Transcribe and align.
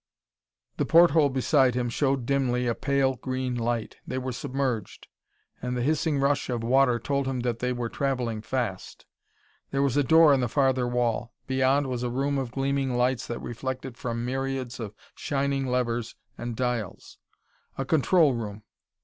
The 0.77 0.85
porthole 0.87 1.29
beside 1.29 1.75
him 1.75 1.87
showed 1.87 2.25
dimly 2.25 2.65
a 2.65 2.73
pale 2.73 3.17
green 3.17 3.53
light; 3.53 3.97
they 4.07 4.17
were 4.17 4.31
submerged, 4.31 5.07
and 5.61 5.77
the 5.77 5.83
hissing 5.83 6.17
rush 6.17 6.49
of 6.49 6.63
water 6.63 6.97
told 6.97 7.27
him 7.27 7.41
that 7.41 7.59
they 7.59 7.71
were 7.71 7.87
travelling 7.87 8.41
fast. 8.41 9.05
There 9.69 9.83
was 9.83 9.95
a 9.95 10.03
door 10.03 10.33
in 10.33 10.39
the 10.39 10.47
farther 10.47 10.87
wall; 10.87 11.35
beyond 11.45 11.85
was 11.85 12.01
a 12.01 12.09
room 12.09 12.39
of 12.39 12.49
gleaming 12.49 12.97
lights 12.97 13.27
that 13.27 13.43
reflected 13.43 13.95
from 13.95 14.25
myriads 14.25 14.79
of 14.79 14.95
shining 15.13 15.67
levers 15.67 16.15
and 16.35 16.55
dials. 16.55 17.19
A 17.77 17.85
control 17.85 18.33
room. 18.33 18.63